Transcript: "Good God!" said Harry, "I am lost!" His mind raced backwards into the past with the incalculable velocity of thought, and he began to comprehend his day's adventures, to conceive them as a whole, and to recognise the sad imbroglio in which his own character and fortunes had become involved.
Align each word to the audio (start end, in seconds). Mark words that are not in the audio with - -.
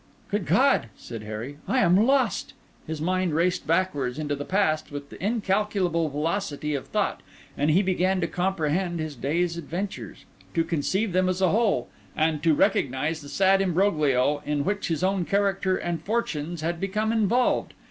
"Good 0.29 0.47
God!" 0.47 0.89
said 0.97 1.21
Harry, 1.21 1.59
"I 1.67 1.77
am 1.81 2.07
lost!" 2.07 2.55
His 2.87 2.99
mind 2.99 3.35
raced 3.35 3.67
backwards 3.67 4.17
into 4.17 4.35
the 4.35 4.43
past 4.45 4.91
with 4.91 5.11
the 5.11 5.23
incalculable 5.23 6.09
velocity 6.09 6.73
of 6.73 6.87
thought, 6.87 7.21
and 7.55 7.69
he 7.69 7.83
began 7.83 8.19
to 8.21 8.27
comprehend 8.27 8.99
his 8.99 9.15
day's 9.15 9.57
adventures, 9.57 10.25
to 10.55 10.63
conceive 10.63 11.11
them 11.11 11.29
as 11.29 11.39
a 11.39 11.49
whole, 11.49 11.87
and 12.15 12.41
to 12.41 12.55
recognise 12.55 13.21
the 13.21 13.29
sad 13.29 13.61
imbroglio 13.61 14.41
in 14.43 14.65
which 14.65 14.87
his 14.87 15.03
own 15.03 15.23
character 15.23 15.77
and 15.77 16.01
fortunes 16.03 16.61
had 16.61 16.79
become 16.79 17.11
involved. 17.11 17.75